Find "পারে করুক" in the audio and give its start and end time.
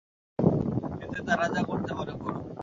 1.97-2.45